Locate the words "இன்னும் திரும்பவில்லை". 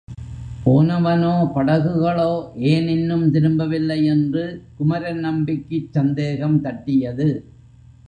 2.87-4.05